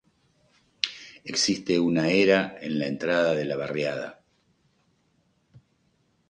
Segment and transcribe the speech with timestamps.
[1.31, 4.09] Existe una era a la entrada de la barriada.